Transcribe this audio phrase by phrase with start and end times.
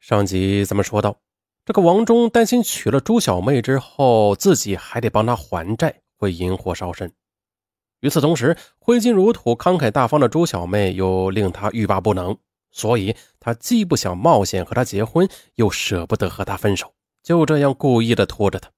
[0.00, 1.20] 上集咱们说到，
[1.66, 7.12] 这个王忠担心娶了朱小妹之后，自己还得帮他还债，会引火烧身。
[8.00, 12.34] 与此同时，挥金如土、慷慨大方的朱小妹又令他欲罢不能，
[12.70, 18.70] 所以他既不想冒险和她结婚，又舍不得和她分手，就这样故意的拖着她，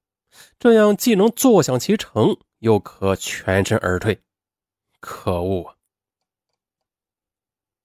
[0.59, 4.19] 这样既能坐享其成，又可全身而退。
[4.99, 5.75] 可恶啊！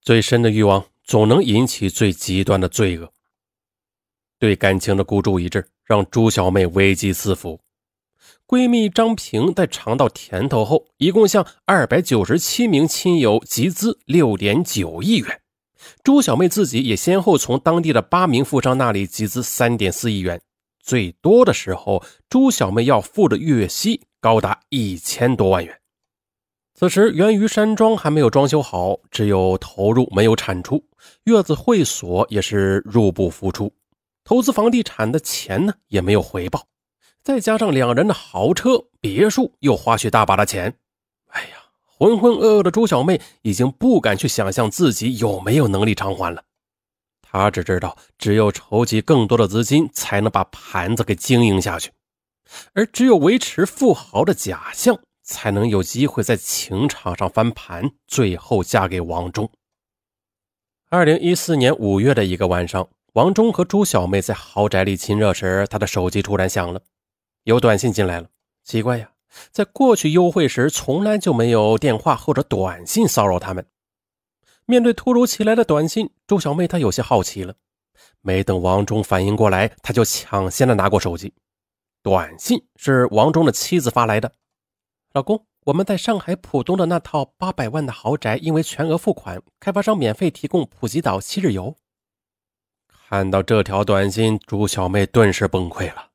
[0.01, 3.13] 最深的欲望总能引起最极端的罪恶。
[4.39, 7.59] 对感情的孤注一掷，让朱小妹危机四伏。
[8.47, 15.41] 闺蜜张平在尝到甜头后，一共向二百九十七名亲友集资六点九亿元。
[16.03, 20.41] 朱小妹自己也先后从当地的八名富商那里集资三点四亿元。
[20.81, 25.79] 最多的时候，朱小妹要付的月息高达一千多万元。
[26.75, 30.79] 此时，源于山庄还没有装修好，只有投入没有产出；
[31.25, 33.73] 月子会所也是入不敷出。
[34.29, 36.67] 投资房地产的钱呢也没有回报，
[37.23, 40.77] 再加上两人的豪车别墅又花去大把的钱，
[41.29, 46.45] 哎呀，浑浑噩噩的朱小妹已经不敢去想象自己有没有能力偿还了。
[47.23, 51.91] 她只知道，只有筹集更多的资金，才能把盘子给经营下去，
[52.75, 59.51] 而只有维持富豪的假象，才能有机会在情场上翻盘，最后嫁给王忠。
[60.91, 62.91] 二零一四年五月的一个晚上。
[63.19, 66.81] 王忠和朱小妹在豪宅里亲热时，他的手机突然响了，
[67.43, 68.29] 有短信进来了。
[68.63, 69.11] 奇怪呀，
[69.51, 73.67] 在过去幽会时，从来就没有电话或者短信骚扰他们。
[74.67, 77.57] 面对突如其来的短信，朱小妹她有些好奇了。
[78.21, 81.35] 没等王忠反应过来，他就抢先的拿过手机。
[82.05, 84.31] 短信是王忠的妻子发来的
[85.13, 91.75] ：“老公，我们在上海浦东的那套八百万的豪宅，因为全额付款，开发商免费提供普吉岛七日游。”
[93.11, 96.11] 看到这条短信，朱小妹顿时崩溃了。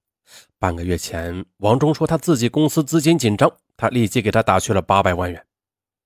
[0.60, 5.44] 半个月前，王忠说他自己公司资金紧张，他立即给他打去了八百万元。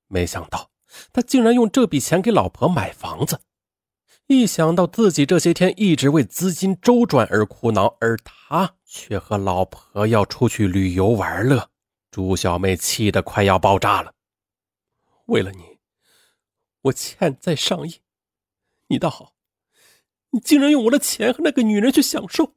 [0.08, 0.70] 没想到
[1.12, 3.42] 他竟然用这笔钱给老婆买房子。
[4.28, 11.70] 一想到自己这些天一直为资金周转而苦恼，而他却和老婆要出去旅游玩乐，
[12.10, 14.14] 朱小妹气得快要爆炸了。
[15.26, 15.80] 为了你，
[16.84, 18.00] 我欠债上亿，
[18.88, 19.34] 你倒好。
[20.38, 22.54] 你竟然用我的钱和那个女人去享受，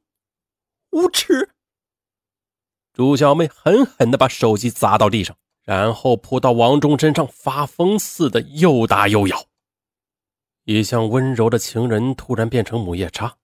[0.91, 1.49] 无耻！
[2.93, 9.47] 朱小妹狠狠地把手机砸到地上，然后扑到王忠身上，发疯似的又打又咬。
[10.65, 13.37] 一向温柔的情人突然变成母夜叉，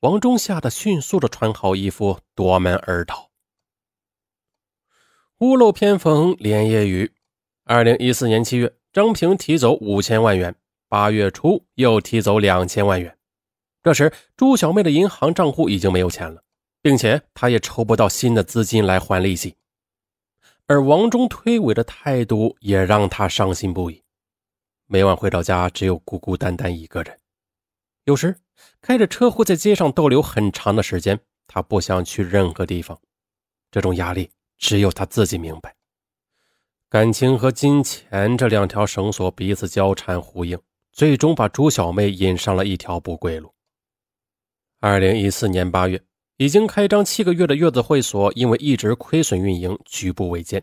[0.00, 3.28] 王忠吓得迅速的穿好衣服，夺门而逃。
[5.40, 7.12] 屋漏偏逢连夜雨，
[7.64, 10.54] 二零一四年七月，张平提走五千万元，
[10.88, 13.18] 八月初又提走两千万元。
[13.82, 16.44] 这时，朱小妹的银行账户已经没有钱了，
[16.80, 19.56] 并且她也筹不到新的资金来还利息。
[20.66, 24.02] 而王忠推诿的态度也让她伤心不已。
[24.86, 27.18] 每晚回到家，只有孤孤单单一个人。
[28.04, 28.36] 有时
[28.80, 32.96] 开着车会在街上逗留很长的时间，他不想去任何地方。
[33.70, 35.74] 这种压力只有他自己明白。
[36.88, 40.56] 感情和金钱这两条绳索彼此交缠呼应，
[40.92, 43.52] 最终把朱小妹引上了一条不归路。
[44.84, 46.02] 二零一四年八月，
[46.38, 50.60] 已经开张七个月的月子会所，因为一直亏损运营，举步维艰，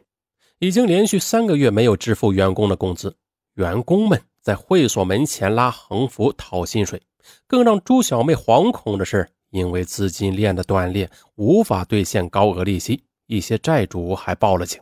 [0.60, 3.16] 已经连续三个月没有支付员工的工资，
[3.54, 7.02] 员工们在会所门前拉横幅讨薪水。
[7.48, 14.82] 更让朱小妹惶恐的是，因为资金链的断裂，无法兑现高额利息，一些债主还报了警。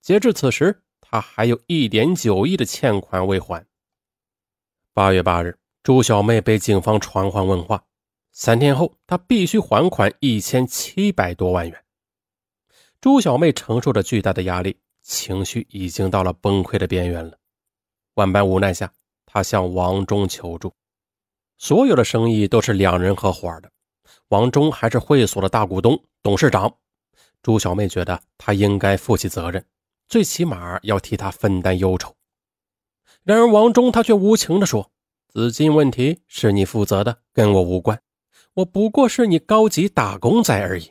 [0.00, 3.66] 截至此时，他还有一点九亿的欠款未还。
[4.94, 7.82] 八月八日，朱小妹被警方传唤问话。
[8.38, 11.84] 三天后，他必须还款一千七百多万元。
[13.00, 17.38] 朱小妹承受着巨大的压力，情绪已经到了崩溃的边缘了。
[18.12, 18.92] 万般无奈下，
[19.24, 20.70] 她向王忠求助。
[21.56, 23.72] 所有的生意都是两人合伙的，
[24.28, 26.76] 王忠还是会所的大股东、董事长。
[27.40, 29.64] 朱小妹觉得他应该负起责任，
[30.10, 32.14] 最起码要替他分担忧愁。
[33.22, 34.92] 然而，王忠他却无情地说
[35.32, 37.98] ：“资金问题是你负责的，跟我无关。”
[38.56, 40.90] 我不过是你高级打工仔而已。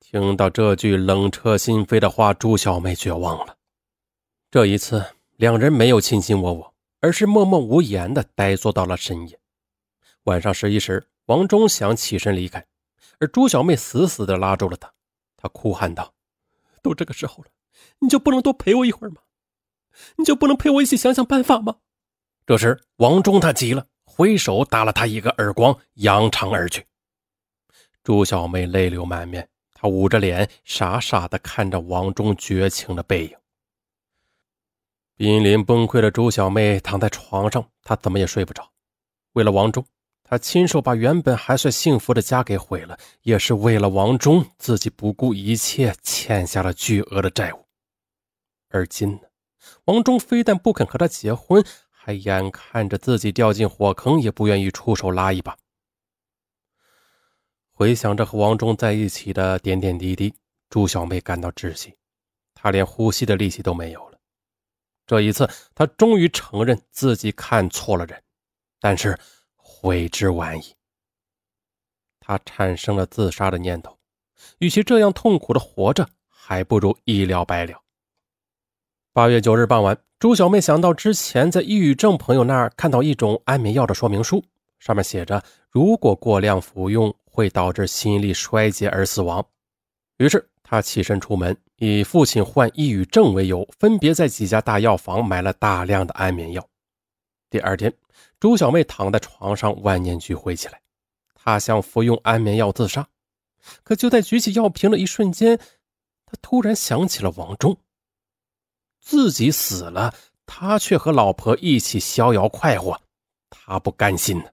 [0.00, 3.56] 听到这句冷彻心扉的话，朱小妹绝望了。
[4.50, 5.04] 这一次，
[5.36, 9.38] 两人没有卿卿我我，而是默默无言的呆坐到了深夜。
[10.24, 12.66] 晚上十一时，王忠想起身离开，
[13.20, 14.92] 而朱小妹死死的拉住了他。
[15.36, 16.12] 他哭喊道
[16.82, 17.50] ：“都这个时候了，
[18.00, 19.18] 你就不能多陪我一会儿吗？
[20.16, 21.76] 你就不能陪我一起想想办法吗？”
[22.44, 23.86] 这时，王忠他急了。
[24.16, 26.86] 挥手打了他一个耳光，扬长而去。
[28.04, 33.36] 朱小妹泪流满面，她捂着脸，傻傻的看着王忠绝情的背影。
[35.16, 38.70] 濒临崩溃的朱小妹躺在床上，她怎么也睡不着。
[39.32, 39.84] 为了王忠，
[40.22, 47.64] 她亲手把原本还算幸福的家给毁了；也是为了王忠，自己不顾一切欠下了巨额的债务。
[48.68, 49.22] 而今呢，
[49.86, 51.64] 王忠非但不肯和她结婚，
[52.04, 55.56] 还眼看着自己掉进火坑，也不愿意出手拉一把。
[57.72, 60.34] 回想着和王忠在一起的点点滴滴，
[60.68, 61.96] 朱小妹感到窒息，
[62.52, 64.18] 她连呼吸的力气都没有了。
[65.06, 68.22] 这一次，他终于承认自己看错了人，
[68.78, 69.18] 但是
[69.56, 70.76] 悔之晚矣。
[72.20, 73.98] 他产生了自杀的念头，
[74.58, 77.82] 与其这样痛苦的活着，还不如一了百了。
[79.14, 84.42] 八月九日傍晚，朱小妹想到之前在抑郁症朋友那儿看到一种安眠药的说明书，
[84.80, 85.40] 上面写着
[85.70, 89.46] 如果过量服用会导致心力衰竭而死亡，
[90.16, 91.56] 于是她起身出门。
[91.76, 96.68] 以父亲患抑郁症为由，分别在几家大药房买了大量的安眠药。
[97.48, 97.94] 第二天，
[98.40, 100.80] 朱小妹躺在床上万念俱灰起来，
[101.36, 103.06] 她想服用安眠药自杀，
[103.84, 105.56] 可就在举起药瓶的一瞬间，
[106.26, 107.76] 她突然想起了王忠。
[109.04, 110.12] 自己死了，
[110.46, 112.98] 他却和老婆一起逍遥快活，
[113.50, 114.44] 他不甘心呢。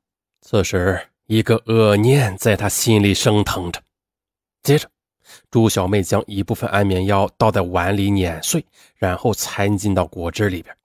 [0.42, 3.82] 此时，一个恶念在他心里升腾着，
[4.62, 4.88] 接着。
[5.50, 8.66] 朱小妹将一部分安眠药倒在碗里碾碎，
[8.98, 10.76] 然后掺进到果汁里边。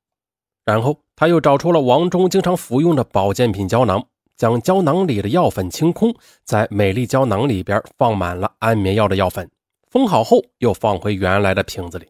[0.65, 6.15] 然后他又找出了王忠经常服用的保健品胶囊，将胶囊里的药粉清空，
[6.45, 9.51] 在美丽胶囊里边放满了安眠药的药粉，
[9.91, 12.07] 封好后又放回原来的瓶子里。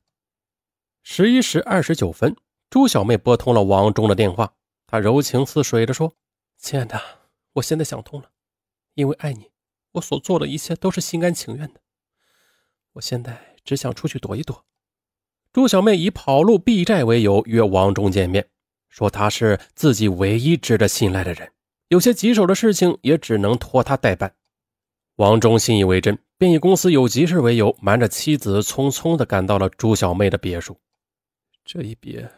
[1.08, 2.34] 十一时二十九分，
[2.68, 4.54] 朱小妹拨通了王忠的电话，
[4.88, 6.12] 她柔情似水地说
[6.58, 7.00] ：“亲爱的，
[7.52, 8.28] 我现在想通了，
[8.94, 9.52] 因为爱你，
[9.92, 11.80] 我所做的一切都是心甘情愿的。”
[12.94, 14.64] 我现在只想出去躲一躲。
[15.52, 18.48] 朱小妹以跑路避债为由约王忠见面，
[18.88, 21.52] 说他是自己唯一值得信赖的人，
[21.86, 24.34] 有些棘手的事情也只能托他代办。
[25.14, 30.76] 王忠信以为真，便以公司有急事为由，瞒着妻子匆匆地赶到了朱小妹的别墅。
[31.66, 32.32] 这一别，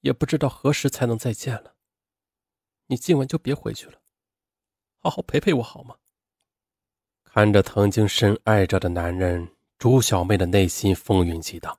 [0.00, 1.74] 也不知道何时才能再见了。
[2.86, 4.00] 你今晚就别回去了，
[4.98, 5.96] 好好陪陪我好吗？
[7.24, 9.56] 看着曾经深爱着的男人。
[9.78, 11.78] 朱小妹的内心风云激荡，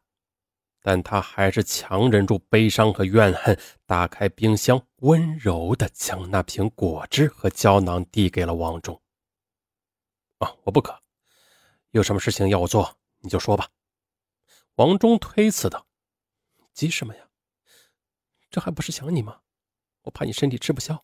[0.82, 9.02] 但她还是强忍住悲伤和怨恨，打开冰箱，温柔的将那瓶果汁和胶囊递给了王忠。
[10.38, 11.02] 啊，我不渴，
[11.92, 13.70] 有什么事情要我做，你就说吧。
[14.76, 15.86] 王忠推辞道
[16.80, 17.24] ：“急什么呀？
[18.50, 19.40] 这还不是想你吗？
[20.04, 21.04] 我怕你身体吃不消。”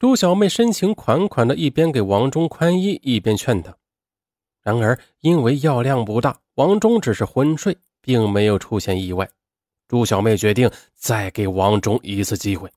[0.00, 3.76] 朱小妹深情款款的，一边给王忠宽衣，一边劝他。
[4.60, 9.30] 然而，因为药量不大，王忠只是昏睡，并没有出现意外。
[9.86, 12.68] 朱小妹决定再给王忠一次机会。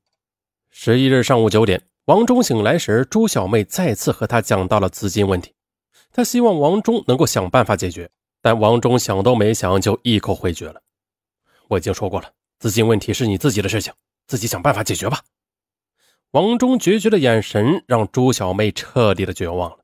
[0.70, 5.56] 十一日上午九点，王忠醒来时，朱小妹再次和他讲到了资金问题。
[6.12, 8.12] 他希望王忠能够想办法解决，
[8.42, 10.82] 但王忠想都没想就一口回绝了
[11.68, 13.94] ：“我已经说过了，资金问题是你自己的事情，
[14.28, 15.20] 自己想办法解决吧。”
[16.32, 19.78] 王忠决绝的眼神让朱小妹彻底的绝望了。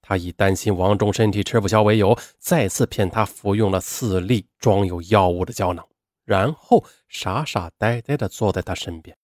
[0.00, 5.86] 她以担心王忠身体吃不消为由，再次骗他服用了四粒装有药物的胶囊，
[6.24, 9.16] 然后傻傻呆呆地坐在他身边。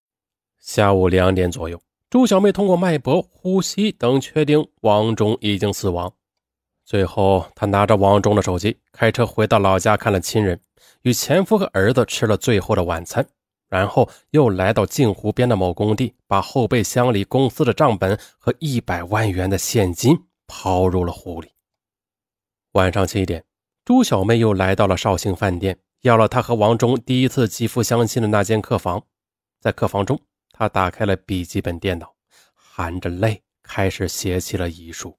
[0.61, 6.13] 下午两点左右，朱小妹通过脉搏、呼吸等确定王忠已经死亡。
[6.85, 10.61] 最后，她拿着王忠的手机，开车回到老家看了亲人，
[11.03, 13.27] 与前夫和儿子吃了最后的晚餐，
[13.69, 20.25] 然后又来到镜湖边的某工地，把后备箱里公司的账本和一百万元的现金。
[20.51, 21.53] 抛入了湖里。
[22.73, 23.45] 晚上七点，
[23.85, 29.05] 朱小妹又来到了绍兴饭店，要了她和王忠第一次肌肤相亲的那间客房。
[29.61, 30.19] 在客房中，
[30.53, 32.15] 她打开了笔记本电脑，
[32.55, 35.15] 含着泪开始写起了遗书。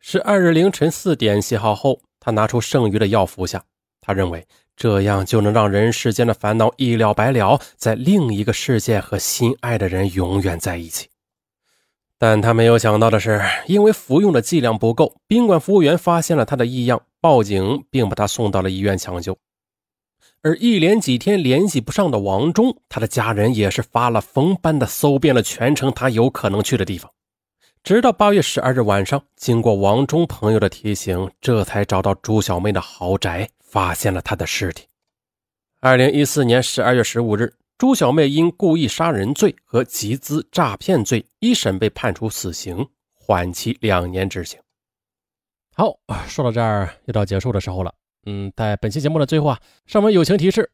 [0.00, 3.64] 十二日凌晨四点写好后，她拿出剩余的药服下。
[4.06, 4.46] 他认为
[4.76, 11.08] 这样就能让人世间的烦恼一了百了，在另一个世界和心爱的人永远在一起。
[12.16, 19.36] 但他没有想到的是，因为服用的剂量不够，宾馆服务员发现了他的异样，报警并把他送到了医院抢救。
[20.42, 27.10] 而一连几天联系不上的王忠，他的家人也是发了疯般的搜遍了全城他有可能去的地方，
[27.82, 34.86] 直到八月十二日晚上，经过王忠朋友的提醒，这才找到朱小妹的豪宅，发现了他的尸体。
[35.80, 44.58] 二零一四年十二月十五日，朱小妹因故意杀人罪和集资诈骗罪一审被判处死刑，缓期两年执行。
[45.74, 47.92] 好，说到这儿又到结束的时候了。
[48.24, 50.70] 嗯，在本期节目的最后啊，尚文友情提示，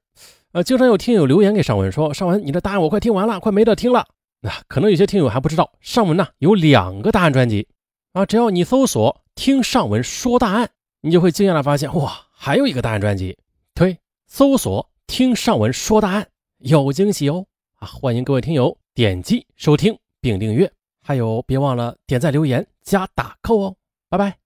[0.52, 4.06] 呃，经常有听友留言给尚文说：“尚文，你的答案我快听完了，快没得听了。”
[4.42, 7.66] 那可能有些听友还不知道，尚文呢有两个答案专辑
[8.12, 10.70] 啊，只要你搜索“听尚文说答案”，
[11.02, 13.38] 你就会惊讶的发现，哇，还有一个答案专辑。
[13.72, 13.96] 推
[14.26, 17.46] 搜索“听上文说答案”，有惊喜哦！
[17.74, 20.68] 啊，欢迎各位听友点击收听并订阅，
[21.00, 23.76] 还有别忘了点赞、留言、加打扣哦！
[24.08, 24.41] 拜拜。